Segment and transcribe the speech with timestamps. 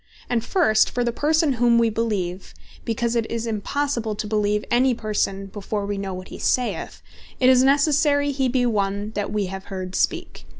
[0.31, 2.55] And first, for the Person whom we beleeve,
[2.85, 7.03] because it is impossible to beleeve any Person, before we know what he saith,
[7.39, 10.47] it is necessary he be one that wee have heard speak.